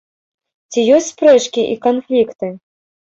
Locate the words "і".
1.75-1.79